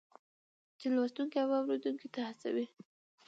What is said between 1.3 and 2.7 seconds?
او اورېدونکی دې ته هڅوي